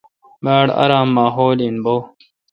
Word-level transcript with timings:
باڑ 0.43 0.67
آرام 0.83 1.07
ماحول 1.17 1.57
این 1.65 1.75
بو۔ 1.83 1.95